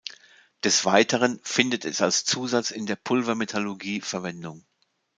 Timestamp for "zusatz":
2.25-2.71